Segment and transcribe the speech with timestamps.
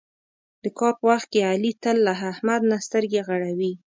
[0.63, 3.73] د کار په وخت کې علي تل له احمد نه سترګې غړوي.